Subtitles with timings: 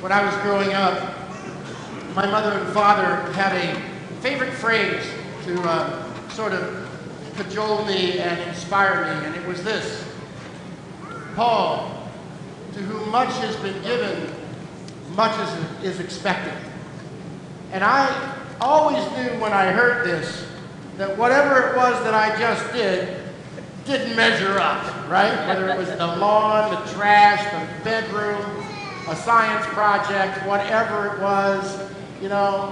[0.00, 1.14] when I was growing up,
[2.14, 3.78] my mother and father had a
[4.20, 5.04] favorite phrase
[5.44, 6.88] to uh, sort of
[7.36, 10.06] cajole me and inspire me, and it was this
[11.36, 12.08] Paul,
[12.72, 14.32] to whom much has been given,
[15.14, 16.54] much is, is expected.
[17.72, 20.46] And I always knew when I heard this
[20.96, 23.18] that whatever it was that I just did
[23.84, 25.46] didn't measure up, right?
[25.46, 28.66] Whether it was the lawn, the trash, the bedroom,
[29.10, 31.78] a science project, whatever it was,
[32.22, 32.68] you know.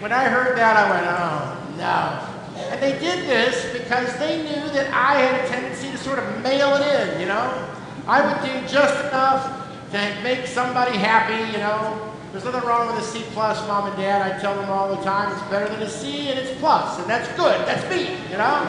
[0.00, 1.42] When I heard that, I went, oh,
[1.78, 2.70] no.
[2.70, 6.42] And they did this because they knew that I had a tendency to sort of
[6.42, 7.68] mail it in, you know.
[8.06, 12.12] I would do just enough to make somebody happy, you know.
[12.30, 14.20] There's nothing wrong with a C plus, mom and dad.
[14.20, 17.08] I tell them all the time, it's better than a C and it's plus, and
[17.08, 17.66] that's good.
[17.66, 18.60] That's me, you know.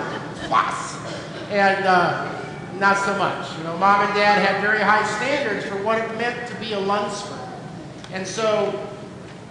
[0.47, 0.97] Plus
[1.49, 2.25] and uh,
[2.79, 3.57] not so much.
[3.57, 6.73] You know, mom and dad had very high standards for what it meant to be
[6.73, 7.39] a Lunsford.
[8.13, 8.87] And so,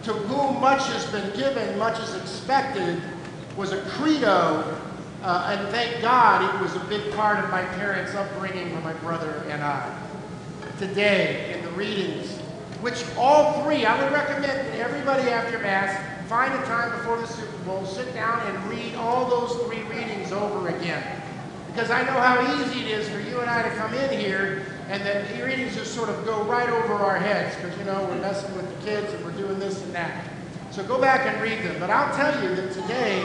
[0.05, 3.01] to whom much has been given, much is expected,
[3.57, 4.77] was a credo,
[5.23, 8.93] uh, and thank God it was a big part of my parents' upbringing for my
[8.95, 9.99] brother and I.
[10.79, 12.39] Today, in the readings,
[12.81, 17.27] which all three, I would recommend that everybody after Mass find a time before the
[17.27, 21.23] Super Bowl, sit down and read all those three readings over again
[21.77, 24.65] because I know how easy it is for you and I to come in here
[24.89, 28.03] and that the readings just sort of go right over our heads because, you know,
[28.05, 30.25] we're messing with the kids and we're doing this and that.
[30.71, 31.77] So go back and read them.
[31.79, 33.23] But I'll tell you that today,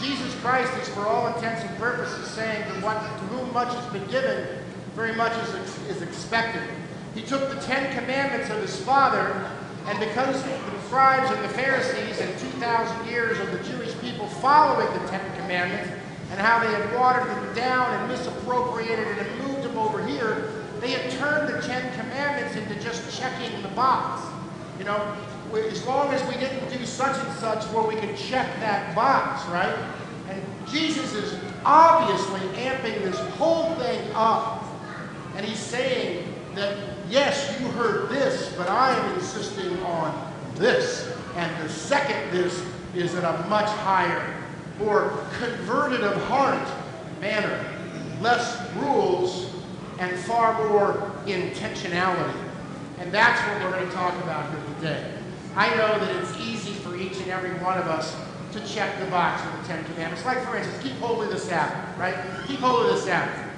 [0.00, 3.92] Jesus Christ is for all intents and purposes saying to, what, to whom much has
[3.92, 4.48] been given,
[4.94, 6.62] very much is, is expected.
[7.14, 9.50] He took the Ten Commandments of his Father,
[9.84, 14.86] and because the scribes and the Pharisees and 2,000 years of the Jewish people following
[15.02, 15.90] the Ten Commandments,
[16.30, 20.50] and how they had watered them down and misappropriated it and moved them over here,
[20.80, 24.22] they had turned the Ten Commandments into just checking the box.
[24.78, 25.16] You know,
[25.52, 29.46] as long as we didn't do such and such where we could check that box,
[29.48, 29.76] right?
[30.28, 34.64] And Jesus is obviously amping this whole thing up.
[35.36, 36.76] And he's saying that,
[37.08, 41.12] yes, you heard this, but I am insisting on this.
[41.36, 42.64] And the second this
[42.94, 44.43] is at a much higher
[44.78, 46.68] more converted of heart
[47.20, 47.64] manner,
[48.20, 49.50] less rules
[49.98, 52.36] and far more intentionality.
[52.98, 55.10] And that's what we're going to talk about here today.
[55.56, 58.16] I know that it's easy for each and every one of us
[58.52, 60.24] to check the box with the Ten Commandments.
[60.24, 62.16] Like, for instance, keep holy the Sabbath, right?
[62.46, 63.50] Keep holy the Sabbath.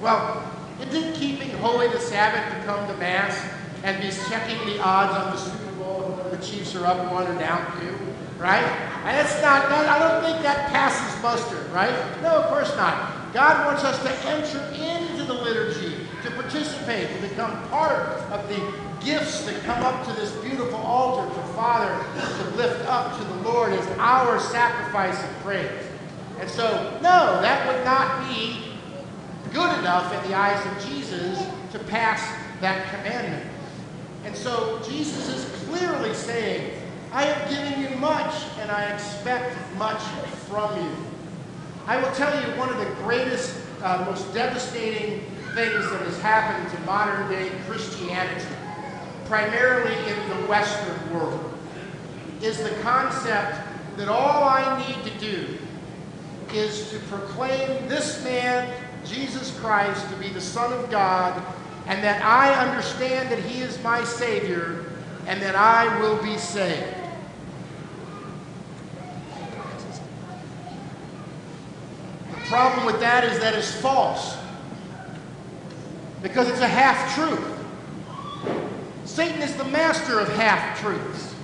[0.00, 0.50] Well,
[0.90, 3.36] didn't keeping holy the Sabbath to come to Mass
[3.82, 7.38] and be checking the odds on the Super Bowl the Chiefs are up one or
[7.38, 8.03] down two?
[8.44, 8.62] Right?
[9.06, 11.94] And it's not, that, I don't think that passes muster, right?
[12.20, 13.32] No, of course not.
[13.32, 18.60] God wants us to enter into the liturgy, to participate, to become part of the
[19.02, 23.48] gifts that come up to this beautiful altar to Father to lift up to the
[23.48, 25.86] Lord as our sacrifice of praise.
[26.38, 26.66] And so,
[27.02, 28.60] no, that would not be
[29.54, 32.20] good enough in the eyes of Jesus to pass
[32.60, 33.50] that commandment.
[34.26, 36.83] And so Jesus is clearly saying,
[37.14, 40.02] I have given you much, and I expect much
[40.48, 40.96] from you.
[41.86, 45.20] I will tell you one of the greatest, uh, most devastating
[45.54, 48.44] things that has happened to modern day Christianity,
[49.26, 51.56] primarily in the Western world,
[52.42, 53.60] is the concept
[53.96, 55.56] that all I need to do
[56.52, 58.74] is to proclaim this man,
[59.04, 61.40] Jesus Christ, to be the Son of God,
[61.86, 64.86] and that I understand that he is my Savior,
[65.28, 67.02] and that I will be saved.
[72.46, 74.36] Problem with that is that it's false.
[76.22, 77.50] Because it's a half truth.
[79.04, 81.34] Satan is the master of half truths.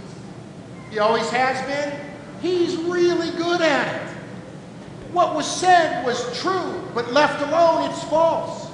[0.90, 1.98] He always has been.
[2.40, 4.10] He's really good at it.
[5.12, 8.70] What was said was true, but left alone, it's false.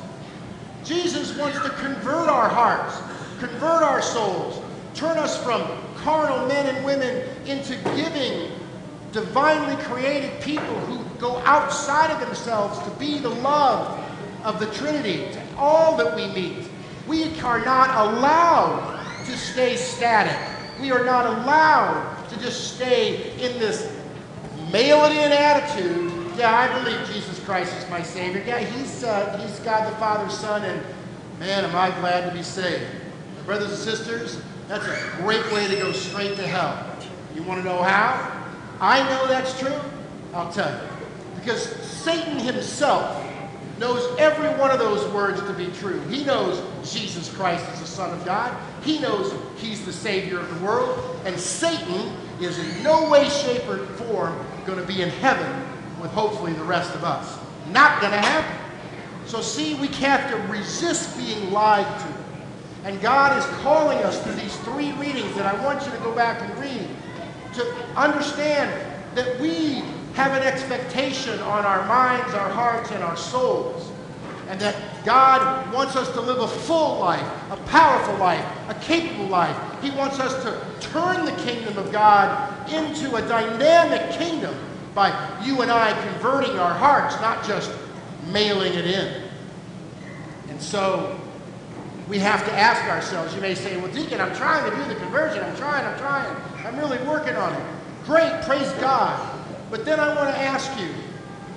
[0.84, 2.96] Jesus wants to convert our hearts,
[3.40, 4.62] convert our souls,
[4.94, 8.52] turn us from carnal men and women into giving,
[9.16, 13.98] divinely created people who go outside of themselves to be the love
[14.44, 16.68] of the Trinity to all that we meet.
[17.08, 20.36] We are not allowed to stay static.
[20.82, 23.90] We are not allowed to just stay in this
[24.70, 26.12] mail it in attitude.
[26.36, 28.44] Yeah, I believe Jesus Christ is my Savior.
[28.46, 30.82] Yeah, He's, uh, he's God the Father's Son, and
[31.40, 32.84] man, am I glad to be saved.
[33.46, 36.84] Brothers and sisters, that's a great way to go straight to hell.
[37.34, 38.36] You want to know how?
[38.80, 39.78] I know that's true.
[40.34, 40.88] I'll tell you.
[41.36, 43.22] Because Satan himself
[43.78, 46.00] knows every one of those words to be true.
[46.08, 48.56] He knows Jesus Christ is the Son of God.
[48.82, 51.20] He knows He's the Savior of the world.
[51.24, 55.64] And Satan is in no way, shape, or form going to be in heaven
[56.00, 57.38] with hopefully the rest of us.
[57.70, 58.56] Not going to happen.
[59.26, 62.88] So, see, we have to resist being lied to.
[62.88, 66.14] And God is calling us through these three readings that I want you to go
[66.14, 66.88] back and read
[67.56, 68.70] to understand
[69.14, 69.82] that we
[70.14, 73.90] have an expectation on our minds, our hearts, and our souls.
[74.48, 79.26] And that God wants us to live a full life, a powerful life, a capable
[79.26, 79.56] life.
[79.82, 84.54] He wants us to turn the kingdom of God into a dynamic kingdom
[84.94, 85.08] by
[85.44, 87.70] you and I converting our hearts, not just
[88.30, 89.22] mailing it in.
[90.48, 91.20] And so
[92.08, 94.94] we have to ask ourselves, you may say, well, Deacon, I'm trying to do the
[94.94, 95.42] conversion.
[95.42, 96.36] I'm trying, I'm trying.
[96.66, 97.62] I'm really working on it.
[98.04, 99.40] Great, praise God.
[99.70, 100.88] But then I want to ask you,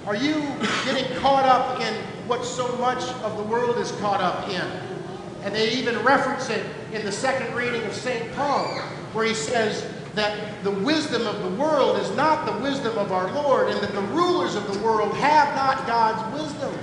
[0.05, 0.35] are you
[0.85, 1.93] getting caught up in
[2.27, 4.61] what so much of the world is caught up in?
[5.41, 6.63] And they even reference it
[6.93, 8.31] in the second reading of St.
[8.35, 8.65] Paul,
[9.13, 13.31] where he says that the wisdom of the world is not the wisdom of our
[13.33, 16.73] Lord, and that the rulers of the world have not God's wisdom.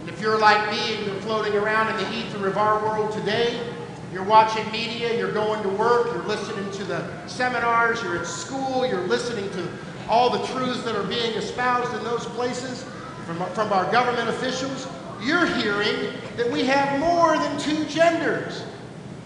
[0.00, 3.10] And if you're like me and you're floating around in the ether of our world
[3.10, 3.73] today,
[4.14, 8.86] you're watching media, you're going to work, you're listening to the seminars, you're at school,
[8.86, 9.68] you're listening to
[10.08, 12.86] all the truths that are being espoused in those places
[13.26, 14.86] from, from our government officials,
[15.20, 18.62] you're hearing that we have more than two genders.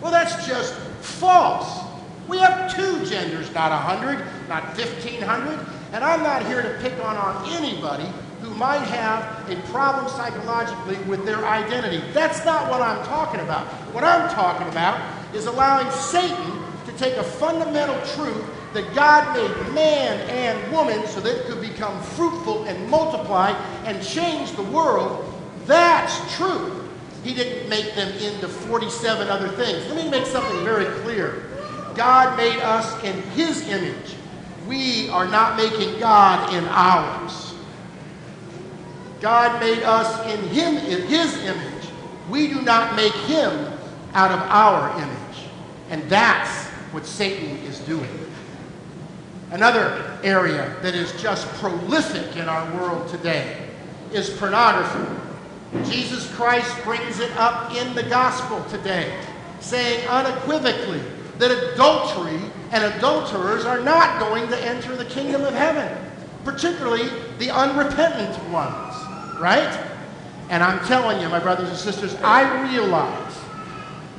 [0.00, 1.84] Well, that's just false.
[2.28, 5.58] We have two genders, not 100, not 1,500.
[5.92, 8.08] And I'm not here to pick on, on anybody
[8.40, 12.02] who might have a problem psychologically with their identity.
[12.12, 13.66] That's not what I'm talking about.
[13.92, 15.00] What I'm talking about
[15.34, 18.44] is allowing Satan to take a fundamental truth
[18.74, 23.50] that God made man and woman so that it could become fruitful and multiply
[23.84, 25.24] and change the world.
[25.66, 26.84] That's true.
[27.24, 29.86] He didn't make them into 47 other things.
[29.86, 31.42] Let me make something very clear.
[31.94, 34.14] God made us in His image.
[34.68, 37.47] We are not making God in ours.
[39.20, 41.88] God made us in him in his image.
[42.30, 43.72] We do not make him
[44.14, 45.48] out of our image.
[45.90, 48.08] And that's what Satan is doing.
[49.50, 53.68] Another area that is just prolific in our world today
[54.12, 55.14] is pornography.
[55.84, 59.18] Jesus Christ brings it up in the gospel today,
[59.60, 61.00] saying unequivocally
[61.38, 62.40] that adultery
[62.72, 65.96] and adulterers are not going to enter the kingdom of heaven,
[66.44, 68.87] particularly the unrepentant ones
[69.38, 69.86] right?
[70.50, 73.38] And I'm telling you, my brothers and sisters, I realize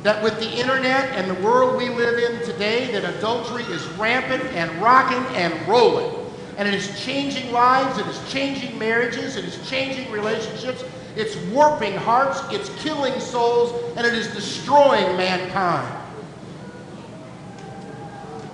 [0.04, 4.44] that with the internet and the world we live in today, that adultery is rampant
[4.54, 6.16] and rocking and rolling.
[6.58, 10.84] And it is changing lives, it is changing marriages, it is changing relationships,
[11.16, 15.96] it's warping hearts, it's killing souls, and it is destroying mankind.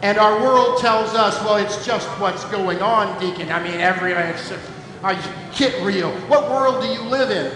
[0.02, 3.52] And our world tells us, well, it's just what's going on, Deacon.
[3.52, 4.52] I mean, every, it's,
[5.04, 5.16] I
[5.58, 6.12] get real.
[6.28, 7.52] What world do you live in?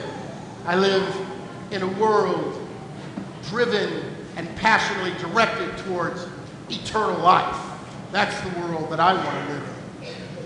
[0.66, 1.16] I live
[1.72, 2.68] in a world
[3.44, 4.04] driven
[4.36, 6.28] and passionately directed towards
[6.70, 7.58] eternal life.
[8.12, 9.80] That's the world that I want to live in.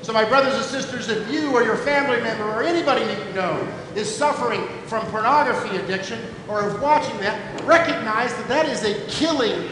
[0.04, 3.34] So, my brothers and sisters, if you or your family member or anybody that you
[3.34, 6.19] know is suffering from pornography addiction
[6.50, 9.69] or is watching that, recognize that that is a killing,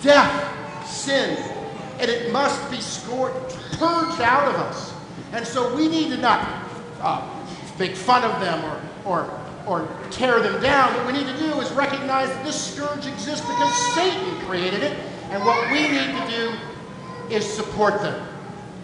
[0.00, 1.36] death sin,
[1.98, 3.32] and it must be scored,
[3.72, 4.93] purged out of us.
[5.34, 6.48] And so we need to not
[7.00, 7.28] uh,
[7.76, 10.94] make fun of them or, or, or tear them down.
[10.94, 14.96] What we need to do is recognize that this scourge exists because Satan created it.
[15.30, 18.28] And what we need to do is support them,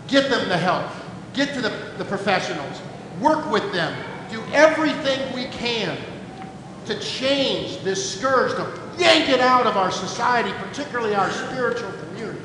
[0.09, 0.91] get them the help,
[1.35, 2.83] get to the, the professionals,
[3.21, 3.97] work with them,
[4.29, 5.97] do everything we can
[6.87, 8.67] to change this scourge, to
[8.99, 12.41] yank it out of our society, particularly our spiritual community.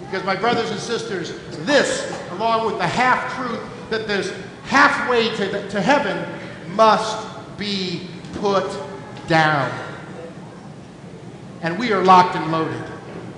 [0.00, 3.60] Because, my brothers and sisters, this, along with the half truth
[3.90, 4.32] that there's
[4.64, 6.16] halfway to, the, to heaven
[6.74, 7.26] must
[7.58, 8.70] be put
[9.28, 9.70] down.
[11.62, 12.82] And we are locked and loaded.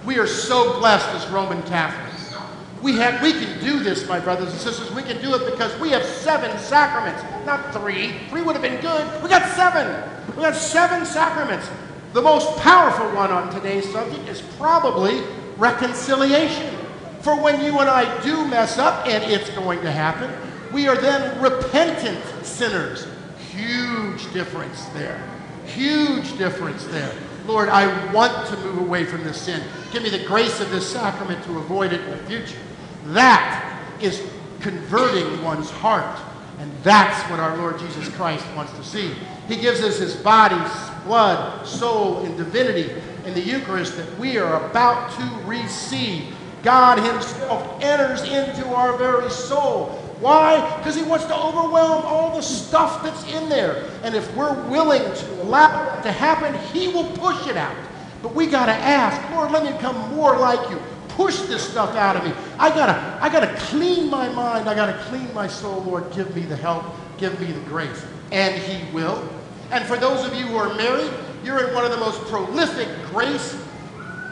[0.07, 2.35] We are so blessed as Roman Catholics.
[2.83, 4.91] We, have, we can do this, my brothers and sisters.
[4.93, 8.19] We can do it because we have seven sacraments, not three.
[8.29, 9.23] Three would have been good.
[9.23, 10.11] We got seven.
[10.37, 11.69] We got seven sacraments.
[12.13, 15.23] The most powerful one on today's subject is probably
[15.57, 16.74] reconciliation.
[17.25, 20.31] For when you and I do mess up, and it's going to happen,
[20.75, 23.07] we are then repentant sinners.
[23.51, 25.27] Huge difference there.
[25.65, 27.11] Huge difference there.
[27.47, 29.63] Lord, I want to move away from this sin.
[29.91, 32.59] Give me the grace of this sacrament to avoid it in the future.
[33.07, 34.23] That is
[34.61, 36.21] converting one's heart
[36.59, 39.13] And that's what our Lord Jesus Christ wants to see.
[39.49, 40.57] He gives us his body,
[41.05, 42.93] blood, soul, and divinity
[43.25, 46.35] in the Eucharist that we are about to receive.
[46.65, 50.01] God himself enters into our very soul.
[50.19, 50.77] Why?
[50.79, 53.85] Because he wants to overwhelm all the stuff that's in there.
[54.03, 57.77] And if we're willing to allow it to happen, he will push it out.
[58.23, 60.81] But we got to ask, Lord, let me become more like you.
[61.09, 62.33] Push this stuff out of me.
[62.59, 64.69] I gotta, I gotta clean my mind.
[64.69, 66.11] I gotta clean my soul, Lord.
[66.13, 66.85] Give me the help.
[67.19, 68.05] Give me the grace.
[68.33, 69.29] And he will.
[69.71, 71.13] And for those of you who are married,
[71.45, 73.55] you're in one of the most prolific grace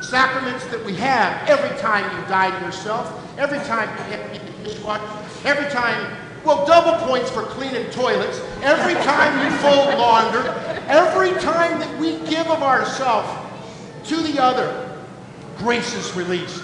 [0.03, 1.49] sacraments that we have.
[1.49, 3.89] Every time you die to yourself, every time
[5.45, 10.49] every time, well, double points for cleaning toilets, every time you fold laundry,
[10.89, 13.29] every time that we give of ourselves
[14.09, 15.01] to the other,
[15.59, 16.63] grace is released.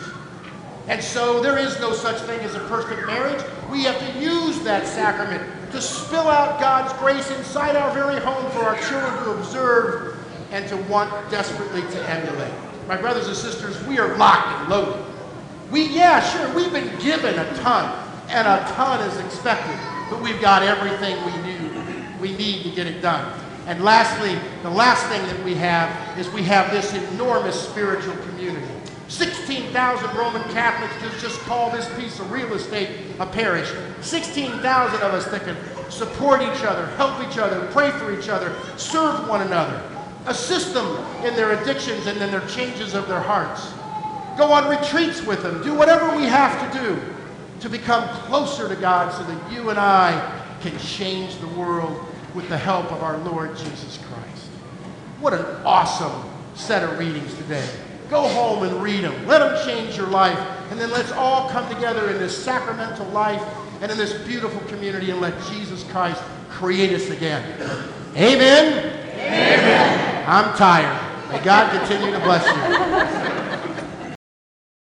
[0.88, 3.44] And so there is no such thing as a perfect marriage.
[3.70, 5.42] We have to use that sacrament
[5.72, 10.16] to spill out God's grace inside our very home for our children to observe
[10.50, 12.67] and to want desperately to emulate.
[12.88, 15.04] My brothers and sisters, we are locked and loaded.
[15.70, 17.84] We, yeah, sure, we've been given a ton,
[18.30, 19.78] and a ton is expected,
[20.08, 23.38] but we've got everything we need, we need to get it done.
[23.66, 28.66] And lastly, the last thing that we have is we have this enormous spiritual community.
[29.08, 33.70] 16,000 Roman Catholics just, just call this piece of real estate a parish.
[34.00, 35.56] 16,000 of us that can
[35.90, 39.82] support each other, help each other, pray for each other, serve one another,
[40.28, 40.86] assist them
[41.24, 43.72] in their addictions and in their changes of their hearts.
[44.36, 45.62] Go on retreats with them.
[45.62, 47.00] Do whatever we have to do
[47.60, 52.48] to become closer to God so that you and I can change the world with
[52.48, 54.46] the help of our Lord Jesus Christ.
[55.20, 56.22] What an awesome
[56.54, 57.68] set of readings today.
[58.08, 59.26] Go home and read them.
[59.26, 60.38] Let them change your life.
[60.70, 63.42] And then let's all come together in this sacramental life
[63.80, 67.42] and in this beautiful community and let Jesus Christ create us again.
[68.16, 68.97] Amen?
[70.30, 71.32] I'm tired.
[71.32, 72.87] May God continue to bless you.